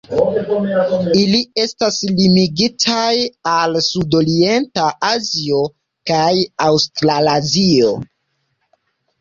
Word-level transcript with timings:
Ili 1.23 1.41
estas 1.63 1.99
limigitaj 2.21 3.11
al 3.51 3.77
sudorienta 3.89 4.87
Azio 5.11 5.61
kaj 6.13 6.35
Aŭstralazio. 6.71 7.93